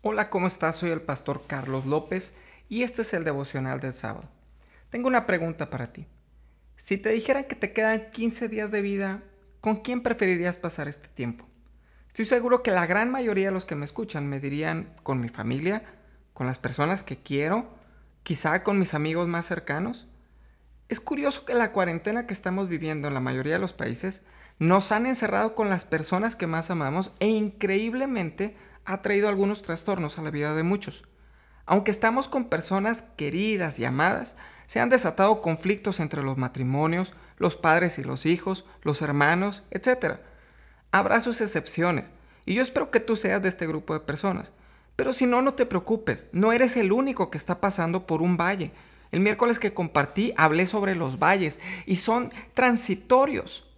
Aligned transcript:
Hola, 0.00 0.30
¿cómo 0.30 0.46
estás? 0.46 0.76
Soy 0.76 0.90
el 0.90 1.00
pastor 1.00 1.42
Carlos 1.48 1.84
López 1.84 2.32
y 2.68 2.84
este 2.84 3.02
es 3.02 3.12
el 3.14 3.24
devocional 3.24 3.80
del 3.80 3.92
sábado. 3.92 4.28
Tengo 4.90 5.08
una 5.08 5.26
pregunta 5.26 5.70
para 5.70 5.92
ti. 5.92 6.06
Si 6.76 6.98
te 6.98 7.08
dijeran 7.08 7.46
que 7.46 7.56
te 7.56 7.72
quedan 7.72 8.12
15 8.12 8.46
días 8.46 8.70
de 8.70 8.80
vida, 8.80 9.24
¿con 9.60 9.82
quién 9.82 10.04
preferirías 10.04 10.56
pasar 10.56 10.86
este 10.86 11.08
tiempo? 11.08 11.46
Estoy 12.06 12.26
seguro 12.26 12.62
que 12.62 12.70
la 12.70 12.86
gran 12.86 13.10
mayoría 13.10 13.46
de 13.46 13.52
los 13.52 13.64
que 13.64 13.74
me 13.74 13.84
escuchan 13.84 14.28
me 14.28 14.38
dirían 14.38 14.94
con 15.02 15.20
mi 15.20 15.28
familia, 15.28 15.82
con 16.32 16.46
las 16.46 16.60
personas 16.60 17.02
que 17.02 17.18
quiero, 17.18 17.68
quizá 18.22 18.62
con 18.62 18.78
mis 18.78 18.94
amigos 18.94 19.26
más 19.26 19.46
cercanos. 19.46 20.06
Es 20.88 21.00
curioso 21.00 21.44
que 21.44 21.54
la 21.54 21.72
cuarentena 21.72 22.28
que 22.28 22.34
estamos 22.34 22.68
viviendo 22.68 23.08
en 23.08 23.14
la 23.14 23.20
mayoría 23.20 23.54
de 23.54 23.58
los 23.58 23.72
países 23.72 24.22
nos 24.60 24.92
han 24.92 25.06
encerrado 25.06 25.56
con 25.56 25.68
las 25.68 25.84
personas 25.84 26.36
que 26.36 26.46
más 26.46 26.70
amamos 26.70 27.12
e 27.18 27.26
increíblemente 27.26 28.56
ha 28.88 29.02
traído 29.02 29.28
algunos 29.28 29.60
trastornos 29.60 30.18
a 30.18 30.22
la 30.22 30.30
vida 30.30 30.54
de 30.54 30.62
muchos. 30.62 31.04
Aunque 31.66 31.90
estamos 31.90 32.26
con 32.26 32.48
personas 32.48 33.04
queridas 33.16 33.78
y 33.78 33.84
amadas, 33.84 34.34
se 34.66 34.80
han 34.80 34.88
desatado 34.88 35.42
conflictos 35.42 36.00
entre 36.00 36.22
los 36.22 36.38
matrimonios, 36.38 37.12
los 37.36 37.54
padres 37.54 37.98
y 37.98 38.04
los 38.04 38.24
hijos, 38.24 38.64
los 38.82 39.02
hermanos, 39.02 39.64
etc. 39.70 40.20
Habrá 40.90 41.20
sus 41.20 41.42
excepciones, 41.42 42.12
y 42.46 42.54
yo 42.54 42.62
espero 42.62 42.90
que 42.90 43.00
tú 43.00 43.14
seas 43.14 43.42
de 43.42 43.50
este 43.50 43.66
grupo 43.66 43.92
de 43.92 44.00
personas. 44.00 44.54
Pero 44.96 45.12
si 45.12 45.26
no, 45.26 45.42
no 45.42 45.52
te 45.52 45.66
preocupes, 45.66 46.26
no 46.32 46.52
eres 46.52 46.74
el 46.78 46.90
único 46.90 47.30
que 47.30 47.36
está 47.36 47.60
pasando 47.60 48.06
por 48.06 48.22
un 48.22 48.38
valle. 48.38 48.72
El 49.12 49.20
miércoles 49.20 49.58
que 49.58 49.74
compartí 49.74 50.32
hablé 50.38 50.64
sobre 50.64 50.94
los 50.94 51.18
valles 51.18 51.60
y 51.84 51.96
son 51.96 52.32
transitorios. 52.54 53.68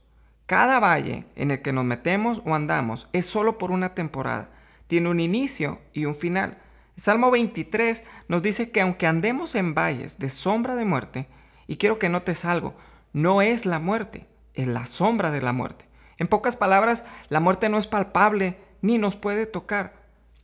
Cada 0.47 0.79
valle 0.79 1.25
en 1.35 1.51
el 1.51 1.63
que 1.63 1.73
nos 1.73 1.85
metemos 1.85 2.43
o 2.45 2.55
andamos 2.55 3.09
es 3.13 3.27
solo 3.27 3.59
por 3.59 3.73
una 3.73 3.97
temporada. 3.97 4.51
Tiene 4.91 5.09
un 5.09 5.21
inicio 5.21 5.79
y 5.93 6.07
un 6.07 6.17
final. 6.17 6.59
Salmo 6.97 7.31
23 7.31 8.03
nos 8.27 8.43
dice 8.43 8.73
que 8.73 8.81
aunque 8.81 9.07
andemos 9.07 9.55
en 9.55 9.73
valles 9.73 10.19
de 10.19 10.29
sombra 10.29 10.75
de 10.75 10.85
muerte, 10.85 11.29
y 11.69 11.77
quiero 11.77 12.01
que 12.01 12.09
notes 12.09 12.45
algo, 12.45 12.75
no 13.13 13.41
es 13.41 13.67
la 13.67 13.79
muerte, 13.79 14.27
es 14.53 14.67
la 14.67 14.87
sombra 14.87 15.31
de 15.31 15.43
la 15.43 15.53
muerte. 15.53 15.85
En 16.19 16.27
pocas 16.27 16.57
palabras, 16.57 17.05
la 17.29 17.39
muerte 17.39 17.69
no 17.69 17.79
es 17.79 17.87
palpable 17.87 18.57
ni 18.83 18.99
nos 18.99 19.15
puede 19.15 19.47
tocar, 19.47 19.95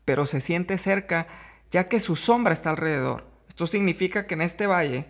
pero 0.05 0.27
se 0.27 0.41
siente 0.41 0.79
cerca 0.79 1.27
ya 1.73 1.89
que 1.89 1.99
su 1.99 2.15
sombra 2.15 2.53
está 2.53 2.71
alrededor. 2.71 3.27
Esto 3.49 3.67
significa 3.67 4.29
que 4.29 4.35
en 4.35 4.43
este 4.43 4.69
valle 4.69 5.07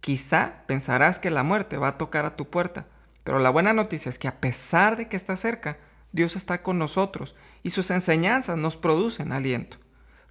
quizá 0.00 0.64
pensarás 0.66 1.18
que 1.18 1.30
la 1.30 1.44
muerte 1.44 1.78
va 1.78 1.88
a 1.88 1.96
tocar 1.96 2.26
a 2.26 2.36
tu 2.36 2.50
puerta, 2.50 2.84
pero 3.24 3.38
la 3.38 3.48
buena 3.48 3.72
noticia 3.72 4.10
es 4.10 4.18
que 4.18 4.28
a 4.28 4.38
pesar 4.38 4.98
de 4.98 5.08
que 5.08 5.16
está 5.16 5.38
cerca, 5.38 5.78
Dios 6.12 6.36
está 6.36 6.62
con 6.62 6.78
nosotros 6.78 7.34
y 7.62 7.70
sus 7.70 7.90
enseñanzas 7.90 8.56
nos 8.56 8.76
producen 8.76 9.32
aliento. 9.32 9.76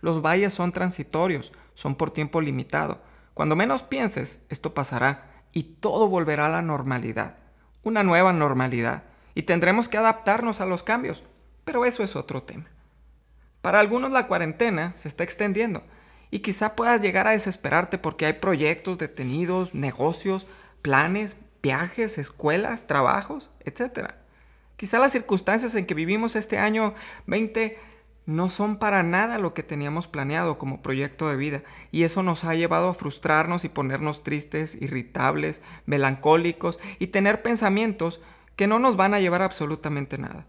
Los 0.01 0.21
valles 0.21 0.53
son 0.53 0.71
transitorios, 0.71 1.51
son 1.73 1.95
por 1.95 2.11
tiempo 2.11 2.41
limitado. 2.41 3.01
Cuando 3.33 3.55
menos 3.55 3.83
pienses, 3.83 4.41
esto 4.49 4.73
pasará 4.73 5.43
y 5.51 5.63
todo 5.63 6.07
volverá 6.07 6.47
a 6.47 6.49
la 6.49 6.61
normalidad, 6.61 7.37
una 7.83 8.03
nueva 8.03 8.33
normalidad, 8.33 9.03
y 9.35 9.43
tendremos 9.43 9.87
que 9.87 9.97
adaptarnos 9.97 10.61
a 10.61 10.65
los 10.65 10.83
cambios, 10.83 11.23
pero 11.65 11.85
eso 11.85 12.03
es 12.03 12.15
otro 12.15 12.43
tema. 12.43 12.65
Para 13.61 13.79
algunos 13.79 14.11
la 14.11 14.27
cuarentena 14.27 14.93
se 14.95 15.07
está 15.07 15.23
extendiendo 15.23 15.83
y 16.31 16.39
quizá 16.39 16.75
puedas 16.75 17.01
llegar 17.01 17.27
a 17.27 17.31
desesperarte 17.31 17.97
porque 17.97 18.25
hay 18.25 18.33
proyectos 18.33 18.97
detenidos, 18.97 19.73
negocios, 19.75 20.47
planes, 20.81 21.35
viajes, 21.61 22.17
escuelas, 22.17 22.87
trabajos, 22.87 23.51
etc. 23.61 24.13
Quizá 24.79 24.97
las 24.97 25.11
circunstancias 25.11 25.75
en 25.75 25.85
que 25.85 25.93
vivimos 25.93 26.37
este 26.37 26.57
año 26.57 26.93
20 27.27 27.77
no 28.25 28.47
son 28.47 28.79
para 28.79 29.03
nada 29.03 29.37
lo 29.37 29.53
que 29.53 29.61
teníamos 29.61 30.07
planeado 30.07 30.57
como 30.57 30.81
proyecto 30.81 31.27
de 31.27 31.35
vida 31.35 31.63
y 31.91 32.03
eso 32.03 32.23
nos 32.23 32.45
ha 32.45 32.55
llevado 32.55 32.87
a 32.87 32.93
frustrarnos 32.93 33.65
y 33.65 33.69
ponernos 33.69 34.23
tristes, 34.23 34.81
irritables, 34.81 35.61
melancólicos 35.85 36.79
y 36.97 37.07
tener 37.07 37.41
pensamientos 37.41 38.21
que 38.55 38.67
no 38.67 38.79
nos 38.79 38.95
van 38.95 39.13
a 39.13 39.19
llevar 39.19 39.41
absolutamente 39.41 40.17
nada. 40.17 40.47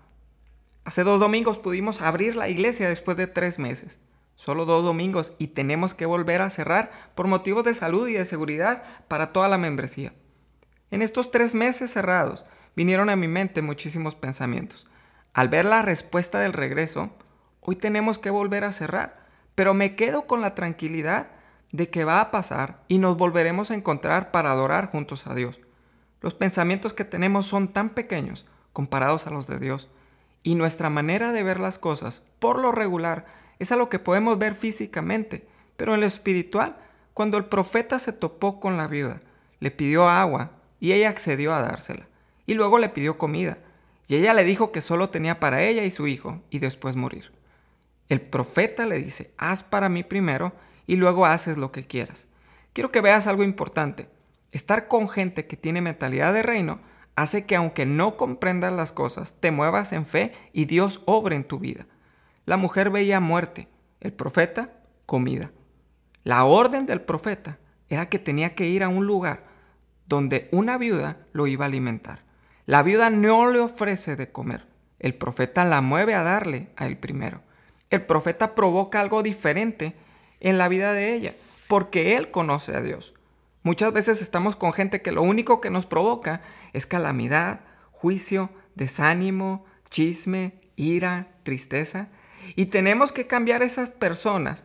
Hace 0.85 1.03
dos 1.03 1.19
domingos 1.19 1.59
pudimos 1.59 2.01
abrir 2.01 2.37
la 2.37 2.49
iglesia 2.49 2.89
después 2.89 3.17
de 3.17 3.27
tres 3.27 3.59
meses. 3.59 3.99
Solo 4.37 4.65
dos 4.65 4.85
domingos 4.85 5.33
y 5.39 5.49
tenemos 5.49 5.93
que 5.93 6.07
volver 6.07 6.41
a 6.41 6.51
cerrar 6.51 6.93
por 7.17 7.27
motivos 7.27 7.65
de 7.65 7.75
salud 7.75 8.07
y 8.07 8.13
de 8.13 8.25
seguridad 8.25 8.85
para 9.09 9.33
toda 9.33 9.49
la 9.49 9.59
membresía. 9.59 10.13
En 10.93 11.03
estos 11.03 11.33
tres 11.33 11.57
meses 11.57 11.91
cerrados 11.91 12.47
vinieron 12.77 13.11
a 13.11 13.17
mi 13.17 13.29
mente 13.29 13.63
muchísimos 13.63 14.15
pensamientos. 14.15 14.87
Al 15.33 15.49
ver 15.49 15.65
la 15.65 15.83
respuesta 15.83 16.41
del 16.41 16.53
regreso, 16.53 17.11
hoy 17.61 17.77
tenemos 17.77 18.19
que 18.19 18.31
volver 18.31 18.65
a 18.65 18.73
cerrar, 18.73 19.27
pero 19.55 19.75
me 19.75 19.97
quedo 19.97 20.27
con 20.27 20.41
la 20.41 20.55
tranquilidad 20.55 21.29
de 21.73 21.89
que 21.89 22.05
va 22.05 22.21
a 22.21 22.31
pasar 22.31 22.83
y 22.89 22.99
nos 22.99 23.17
volveremos 23.17 23.71
a 23.71 23.75
encontrar 23.75 24.31
para 24.31 24.51
adorar 24.51 24.91
juntos 24.91 25.27
a 25.27 25.35
Dios. 25.35 25.61
Los 26.21 26.35
pensamientos 26.35 26.93
que 26.93 27.05
tenemos 27.05 27.47
son 27.47 27.69
tan 27.73 27.91
pequeños 27.91 28.47
comparados 28.73 29.27
a 29.27 29.31
los 29.31 29.47
de 29.47 29.59
Dios, 29.59 29.89
y 30.43 30.55
nuestra 30.55 30.91
manera 30.91 31.33
de 31.33 31.43
ver 31.43 31.61
las 31.61 31.79
cosas, 31.79 32.23
por 32.39 32.59
lo 32.59 32.73
regular, 32.73 33.27
es 33.59 33.73
a 33.73 33.77
lo 33.77 33.89
que 33.89 33.99
podemos 33.99 34.39
ver 34.39 34.55
físicamente, 34.55 35.47
pero 35.77 35.95
en 35.95 36.01
lo 36.01 36.07
espiritual, 36.07 36.77
cuando 37.15 37.37
el 37.37 37.45
profeta 37.45 37.99
se 37.99 38.13
topó 38.13 38.61
con 38.61 38.77
la 38.77 38.87
viuda, 38.87 39.21
le 39.59 39.71
pidió 39.71 40.09
agua 40.09 40.53
y 40.79 40.93
ella 40.93 41.11
accedió 41.11 41.55
a 41.55 41.61
dársela. 41.61 42.07
Y 42.51 42.55
luego 42.55 42.81
le 42.81 42.89
pidió 42.89 43.17
comida, 43.17 43.59
y 44.09 44.17
ella 44.17 44.35
le 44.35 44.43
dijo 44.43 44.73
que 44.73 44.81
solo 44.81 45.11
tenía 45.11 45.39
para 45.39 45.63
ella 45.63 45.85
y 45.85 45.93
su 45.93 46.09
hijo, 46.09 46.43
y 46.51 46.59
después 46.59 46.97
morir. 46.97 47.31
El 48.09 48.21
profeta 48.21 48.87
le 48.87 48.99
dice, 48.99 49.33
haz 49.39 49.63
para 49.63 49.89
mí 49.89 50.03
primero, 50.03 50.53
y 50.85 50.97
luego 50.97 51.27
haces 51.27 51.59
lo 51.59 51.71
que 51.71 51.87
quieras. 51.87 52.27
Quiero 52.73 52.91
que 52.91 53.03
veas 53.03 53.29
algo 53.29 53.45
importante. 53.45 54.09
Estar 54.51 54.89
con 54.89 55.09
gente 55.09 55.47
que 55.47 55.57
tiene 55.57 55.81
mentalidad 55.81 56.35
de 56.35 56.43
reino 56.43 56.81
hace 57.15 57.47
que 57.47 57.55
aunque 57.55 57.87
no 57.87 58.17
comprendas 58.17 58.73
las 58.73 58.91
cosas, 58.91 59.37
te 59.39 59.53
muevas 59.53 59.93
en 59.93 60.05
fe 60.05 60.33
y 60.53 60.65
Dios 60.65 61.03
obre 61.07 61.37
en 61.37 61.45
tu 61.45 61.61
vida. 61.61 61.87
La 62.47 62.57
mujer 62.57 62.91
veía 62.91 63.21
muerte, 63.21 63.69
el 64.01 64.13
profeta 64.13 64.73
comida. 65.07 65.53
La 66.25 66.45
orden 66.47 66.85
del 66.85 67.01
profeta 67.01 67.61
era 67.89 68.09
que 68.09 68.19
tenía 68.19 68.57
que 68.57 68.67
ir 68.67 68.83
a 68.83 68.89
un 68.89 69.07
lugar 69.07 69.45
donde 70.09 70.49
una 70.51 70.79
viuda 70.79 71.19
lo 71.33 71.47
iba 71.47 71.65
a 71.65 71.69
alimentar. 71.69 72.29
La 72.67 72.83
viuda 72.83 73.11
no 73.11 73.51
le 73.51 73.61
ofrece 73.61 74.17
de 74.17 74.31
comer. 74.31 74.67
El 74.99 75.15
profeta 75.15 75.65
la 75.65 75.81
mueve 75.81 76.15
a 76.15 76.23
darle 76.23 76.69
a 76.77 76.87
él 76.87 76.99
primero. 76.99 77.43
El 77.91 78.03
profeta 78.03 78.55
provoca 78.55 79.01
algo 79.01 79.23
diferente 79.23 79.97
en 80.41 80.59
la 80.59 80.69
vida 80.69 80.93
de 80.93 81.15
ella, 81.15 81.35
porque 81.69 82.17
él 82.17 82.31
conoce 82.31 82.77
a 82.77 82.83
Dios. 82.83 83.15
Muchas 83.63 83.93
veces 83.93 84.23
estamos 84.23 84.57
con 84.57 84.73
gente 84.73 85.03
que 85.03 85.13
lo 85.13 85.23
único 85.23 85.61
que 85.61 85.71
nos 85.71 85.87
provoca 85.87 86.43
es 86.73 86.87
calamidad, 86.87 87.61
juicio, 87.91 88.51
desánimo, 88.75 89.65
chisme, 89.91 90.61
ira, 90.77 91.29
tristeza. 91.43 92.09
Y 92.57 92.67
tenemos 92.67 93.13
que 93.13 93.27
cambiar 93.27 93.63
esas 93.63 93.91
personas 93.91 94.65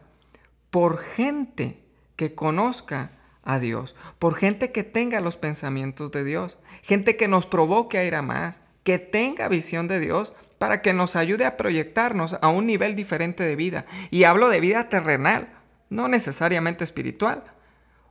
por 0.70 0.98
gente 0.98 1.84
que 2.16 2.36
conozca 2.36 3.12
a 3.46 3.60
Dios, 3.60 3.96
por 4.20 4.36
gente 4.36 4.72
que 4.72 4.84
tenga 4.84 5.22
los 5.22 5.38
pensamientos 5.38 6.12
de 6.12 6.24
Dios, 6.24 6.58
gente 6.82 7.16
que 7.16 7.28
nos 7.28 7.46
provoque 7.46 8.00
a 8.00 8.04
ir 8.04 8.16
a 8.16 8.22
más, 8.22 8.62
que 8.84 9.00
tenga 9.00 9.48
visión 9.48 9.88
de 9.88 10.00
Dios 10.00 10.34
para 10.58 10.82
que 10.82 10.94
nos 10.94 11.16
ayude 11.16 11.46
a 11.46 11.58
proyectarnos 11.58 12.38
a 12.42 12.50
un 12.50 12.66
nivel 12.66 12.96
diferente 12.96 13.44
de 13.44 13.56
vida. 13.56 13.86
Y 14.10 14.24
hablo 14.24 14.50
de 14.50 14.60
vida 14.60 14.90
terrenal, 14.90 15.54
no 15.90 16.08
necesariamente 16.08 16.84
espiritual. 16.84 17.44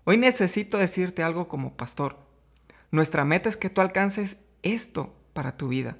Hoy 0.05 0.19
necesito 0.19 0.79
decirte 0.79 1.23
algo 1.23 1.49
como 1.49 1.77
pastor. 1.77 2.17
Nuestra 2.91 3.25
meta 3.25 3.49
es 3.49 3.57
que 3.57 3.71
tú 3.71 3.81
alcances 3.81 4.37
esto 4.63 5.15
para 5.33 5.57
tu 5.57 5.69
vida, 5.69 5.97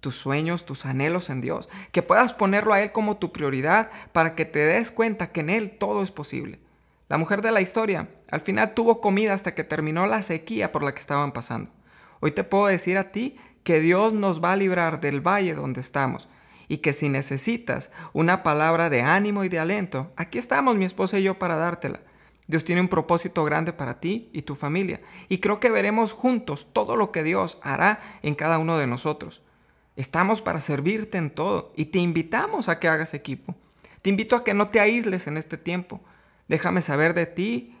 tus 0.00 0.16
sueños, 0.16 0.66
tus 0.66 0.84
anhelos 0.84 1.30
en 1.30 1.40
Dios, 1.40 1.68
que 1.90 2.02
puedas 2.02 2.34
ponerlo 2.34 2.74
a 2.74 2.82
Él 2.82 2.92
como 2.92 3.16
tu 3.16 3.32
prioridad 3.32 3.90
para 4.12 4.34
que 4.34 4.44
te 4.44 4.58
des 4.58 4.90
cuenta 4.90 5.32
que 5.32 5.40
en 5.40 5.50
Él 5.50 5.76
todo 5.78 6.02
es 6.02 6.10
posible. 6.10 6.60
La 7.08 7.18
mujer 7.18 7.42
de 7.42 7.52
la 7.52 7.60
historia 7.60 8.08
al 8.30 8.40
final 8.40 8.72
tuvo 8.72 9.00
comida 9.00 9.34
hasta 9.34 9.54
que 9.54 9.62
terminó 9.62 10.06
la 10.06 10.22
sequía 10.22 10.72
por 10.72 10.82
la 10.82 10.94
que 10.94 11.00
estaban 11.00 11.32
pasando. 11.32 11.70
Hoy 12.20 12.32
te 12.32 12.44
puedo 12.44 12.66
decir 12.66 12.96
a 12.96 13.12
ti 13.12 13.36
que 13.62 13.80
Dios 13.80 14.14
nos 14.14 14.42
va 14.42 14.52
a 14.52 14.56
librar 14.56 15.00
del 15.00 15.20
valle 15.20 15.54
donde 15.54 15.82
estamos 15.82 16.28
y 16.66 16.78
que 16.78 16.94
si 16.94 17.10
necesitas 17.10 17.90
una 18.14 18.42
palabra 18.42 18.88
de 18.88 19.02
ánimo 19.02 19.44
y 19.44 19.50
de 19.50 19.58
aliento, 19.58 20.12
aquí 20.16 20.38
estamos 20.38 20.76
mi 20.76 20.86
esposa 20.86 21.18
y 21.18 21.24
yo 21.24 21.38
para 21.38 21.56
dártela. 21.56 22.00
Dios 22.46 22.64
tiene 22.64 22.80
un 22.80 22.88
propósito 22.88 23.44
grande 23.44 23.74
para 23.74 24.00
ti 24.00 24.30
y 24.32 24.42
tu 24.42 24.54
familia 24.54 25.02
y 25.28 25.38
creo 25.38 25.60
que 25.60 25.70
veremos 25.70 26.12
juntos 26.12 26.68
todo 26.72 26.96
lo 26.96 27.12
que 27.12 27.22
Dios 27.22 27.58
hará 27.62 28.00
en 28.22 28.34
cada 28.34 28.58
uno 28.58 28.78
de 28.78 28.86
nosotros. 28.86 29.42
Estamos 29.96 30.40
para 30.40 30.60
servirte 30.60 31.18
en 31.18 31.30
todo 31.30 31.72
y 31.76 31.86
te 31.86 31.98
invitamos 31.98 32.70
a 32.70 32.80
que 32.80 32.88
hagas 32.88 33.12
equipo. 33.12 33.54
Te 34.00 34.08
invito 34.08 34.36
a 34.36 34.44
que 34.44 34.54
no 34.54 34.68
te 34.68 34.80
aísles 34.80 35.26
en 35.26 35.36
este 35.36 35.58
tiempo. 35.58 36.00
Déjame 36.48 36.82
saber 36.82 37.14
de 37.14 37.26
ti 37.26 37.76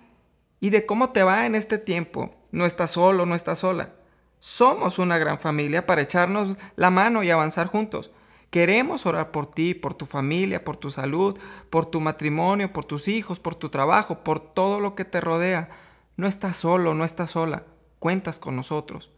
y 0.60 0.70
de 0.70 0.86
cómo 0.86 1.10
te 1.10 1.22
va 1.22 1.46
en 1.46 1.54
este 1.54 1.78
tiempo. 1.78 2.34
No 2.50 2.64
estás 2.64 2.92
solo, 2.92 3.26
no 3.26 3.34
estás 3.34 3.58
sola. 3.58 3.90
Somos 4.38 4.98
una 4.98 5.18
gran 5.18 5.38
familia 5.38 5.86
para 5.86 6.02
echarnos 6.02 6.56
la 6.76 6.90
mano 6.90 7.22
y 7.22 7.30
avanzar 7.30 7.66
juntos. 7.66 8.10
Queremos 8.50 9.04
orar 9.04 9.30
por 9.32 9.50
ti, 9.50 9.74
por 9.74 9.94
tu 9.94 10.06
familia, 10.06 10.64
por 10.64 10.76
tu 10.76 10.90
salud, 10.90 11.38
por 11.70 11.86
tu 11.86 12.00
matrimonio, 12.00 12.72
por 12.72 12.84
tus 12.84 13.08
hijos, 13.08 13.40
por 13.40 13.54
tu 13.56 13.68
trabajo, 13.68 14.22
por 14.22 14.40
todo 14.40 14.80
lo 14.80 14.94
que 14.94 15.04
te 15.04 15.20
rodea. 15.20 15.70
No 16.16 16.26
estás 16.26 16.56
solo, 16.56 16.94
no 16.94 17.04
estás 17.04 17.32
sola. 17.32 17.64
Cuentas 17.98 18.38
con 18.38 18.54
nosotros. 18.54 19.10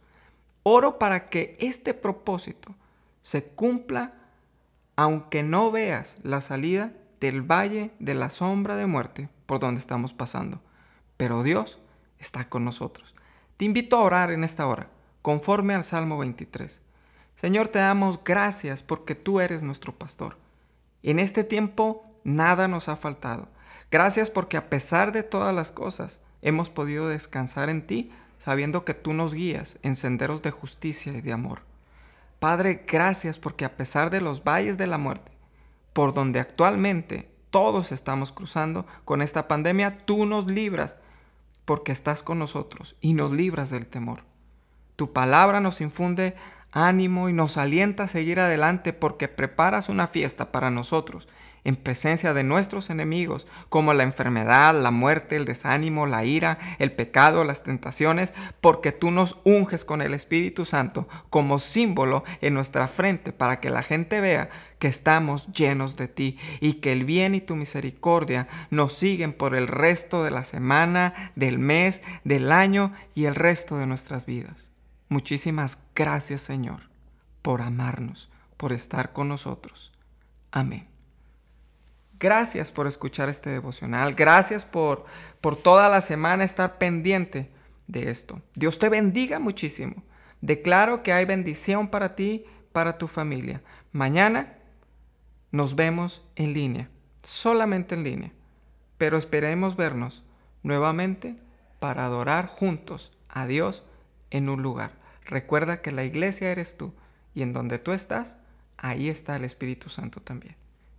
Oro 0.63 0.97
para 0.97 1.29
que 1.29 1.55
este 1.59 1.93
propósito 1.93 2.75
se 3.21 3.43
cumpla 3.45 4.13
aunque 4.95 5.43
no 5.43 5.71
veas 5.71 6.17
la 6.23 6.41
salida 6.41 6.91
del 7.19 7.41
valle 7.43 7.91
de 7.99 8.15
la 8.15 8.29
sombra 8.29 8.75
de 8.75 8.87
muerte 8.87 9.29
por 9.47 9.59
donde 9.59 9.79
estamos 9.79 10.13
pasando. 10.13 10.61
Pero 11.17 11.41
Dios 11.41 11.79
está 12.19 12.47
con 12.47 12.63
nosotros. 12.63 13.15
Te 13.57 13.65
invito 13.65 13.97
a 13.97 14.03
orar 14.03 14.31
en 14.31 14.43
esta 14.43 14.67
hora, 14.67 14.89
conforme 15.23 15.73
al 15.73 15.83
Salmo 15.83 16.19
23. 16.19 16.83
Señor, 17.35 17.69
te 17.69 17.79
damos 17.79 18.23
gracias 18.23 18.83
porque 18.83 19.15
tú 19.15 19.39
eres 19.39 19.63
nuestro 19.63 19.97
pastor. 19.97 20.37
En 21.01 21.17
este 21.17 21.43
tiempo 21.43 22.05
nada 22.23 22.67
nos 22.67 22.89
ha 22.89 22.95
faltado. 22.95 23.47
Gracias 23.89 24.29
porque 24.29 24.57
a 24.57 24.69
pesar 24.69 25.11
de 25.11 25.23
todas 25.23 25.55
las 25.55 25.71
cosas, 25.71 26.19
hemos 26.41 26.69
podido 26.69 27.07
descansar 27.07 27.69
en 27.69 27.87
ti, 27.87 28.11
sabiendo 28.37 28.85
que 28.85 28.93
tú 28.93 29.13
nos 29.13 29.33
guías 29.33 29.79
en 29.81 29.95
senderos 29.95 30.41
de 30.41 30.51
justicia 30.51 31.13
y 31.13 31.21
de 31.21 31.33
amor. 31.33 31.61
Padre, 32.39 32.85
gracias 32.87 33.39
porque 33.39 33.65
a 33.65 33.77
pesar 33.77 34.09
de 34.09 34.21
los 34.21 34.43
valles 34.43 34.77
de 34.77 34.87
la 34.87 34.97
muerte, 34.97 35.31
por 35.93 36.13
donde 36.13 36.39
actualmente 36.39 37.31
todos 37.49 37.91
estamos 37.91 38.31
cruzando 38.31 38.85
con 39.05 39.21
esta 39.21 39.47
pandemia, 39.47 39.97
tú 39.99 40.25
nos 40.25 40.47
libras 40.47 40.97
porque 41.65 41.91
estás 41.91 42.23
con 42.23 42.39
nosotros 42.39 42.95
y 43.01 43.13
nos 43.13 43.31
libras 43.31 43.69
del 43.69 43.85
temor. 43.85 44.23
Tu 44.95 45.11
palabra 45.13 45.59
nos 45.59 45.81
infunde 45.81 46.35
ánimo 46.85 47.29
y 47.29 47.33
nos 47.33 47.57
alienta 47.57 48.03
a 48.03 48.07
seguir 48.07 48.39
adelante 48.39 48.93
porque 48.93 49.27
preparas 49.27 49.89
una 49.89 50.07
fiesta 50.07 50.51
para 50.51 50.69
nosotros 50.69 51.27
en 51.67 51.75
presencia 51.75 52.33
de 52.33 52.43
nuestros 52.43 52.89
enemigos, 52.89 53.45
como 53.67 53.93
la 53.93 54.03
enfermedad, 54.03 54.73
la 54.81 54.89
muerte, 54.89 55.35
el 55.35 55.43
desánimo, 55.43 56.05
la 56.05 56.23
ira, 56.23 56.59
el 56.79 56.93
pecado, 56.93 57.43
las 57.43 57.63
tentaciones, 57.63 58.33
porque 58.61 58.93
tú 58.93 59.11
nos 59.11 59.37
unges 59.43 59.83
con 59.83 60.01
el 60.01 60.13
Espíritu 60.13 60.63
Santo 60.63 61.09
como 61.29 61.59
símbolo 61.59 62.23
en 62.39 62.53
nuestra 62.53 62.87
frente 62.87 63.33
para 63.33 63.59
que 63.59 63.69
la 63.69 63.83
gente 63.83 64.21
vea 64.21 64.49
que 64.79 64.87
estamos 64.87 65.51
llenos 65.51 65.97
de 65.97 66.07
ti 66.07 66.37
y 66.61 66.75
que 66.75 66.93
el 66.93 67.03
bien 67.03 67.35
y 67.35 67.41
tu 67.41 67.57
misericordia 67.57 68.47
nos 68.69 68.93
siguen 68.93 69.33
por 69.33 69.53
el 69.53 69.67
resto 69.67 70.23
de 70.23 70.31
la 70.31 70.45
semana, 70.45 71.13
del 71.35 71.59
mes, 71.59 72.01
del 72.23 72.53
año 72.53 72.93
y 73.13 73.25
el 73.25 73.35
resto 73.35 73.77
de 73.77 73.87
nuestras 73.87 74.25
vidas. 74.25 74.71
Muchísimas 75.09 75.77
gracias 75.95 76.41
Señor 76.41 76.81
por 77.41 77.61
amarnos, 77.61 78.29
por 78.57 78.73
estar 78.73 79.13
con 79.13 79.29
nosotros. 79.29 79.93
Amén. 80.51 80.87
Gracias 82.19 82.71
por 82.71 82.87
escuchar 82.87 83.29
este 83.29 83.49
devocional. 83.49 84.15
Gracias 84.15 84.65
por, 84.65 85.05
por 85.39 85.55
toda 85.55 85.87
la 85.87 86.01
semana 86.01 86.43
estar 86.43 86.77
pendiente 86.77 87.51
de 87.87 88.09
esto. 88.09 88.41
Dios 88.55 88.79
te 88.79 88.89
bendiga 88.89 89.39
muchísimo. 89.39 90.03
Declaro 90.41 91.03
que 91.03 91.13
hay 91.13 91.25
bendición 91.25 91.89
para 91.89 92.15
ti, 92.15 92.45
para 92.71 92.97
tu 92.97 93.07
familia. 93.07 93.61
Mañana 93.91 94.57
nos 95.51 95.75
vemos 95.75 96.23
en 96.35 96.53
línea, 96.53 96.89
solamente 97.23 97.95
en 97.95 98.03
línea. 98.03 98.31
Pero 98.97 99.17
esperemos 99.17 99.75
vernos 99.75 100.23
nuevamente 100.63 101.37
para 101.79 102.05
adorar 102.05 102.47
juntos 102.47 103.13
a 103.29 103.45
Dios 103.45 103.83
en 104.31 104.49
un 104.49 104.61
lugar. 104.61 104.91
Recuerda 105.25 105.81
que 105.81 105.91
la 105.91 106.03
iglesia 106.03 106.51
eres 106.51 106.77
tú 106.77 106.93
y 107.33 107.41
en 107.41 107.53
donde 107.53 107.79
tú 107.79 107.91
estás, 107.91 108.37
ahí 108.77 109.09
está 109.09 109.35
el 109.35 109.43
Espíritu 109.43 109.89
Santo 109.89 110.21
también. 110.21 110.55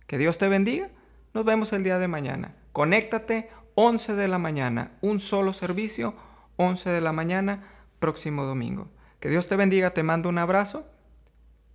Que 0.07 0.17
Dios 0.17 0.37
te 0.37 0.47
bendiga. 0.47 0.89
Nos 1.33 1.45
vemos 1.45 1.73
el 1.73 1.83
día 1.83 1.99
de 1.99 2.07
mañana. 2.07 2.55
Conéctate 2.71 3.49
11 3.75 4.15
de 4.15 4.27
la 4.27 4.39
mañana, 4.39 4.91
un 5.01 5.19
solo 5.19 5.53
servicio, 5.53 6.13
11 6.57 6.89
de 6.89 7.01
la 7.01 7.13
mañana, 7.13 7.63
próximo 7.99 8.43
domingo. 8.43 8.89
Que 9.19 9.29
Dios 9.29 9.47
te 9.47 9.55
bendiga, 9.55 9.93
te 9.93 10.03
mando 10.03 10.29
un 10.29 10.37
abrazo. 10.37 10.85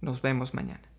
Nos 0.01 0.21
vemos 0.21 0.55
mañana. 0.55 0.94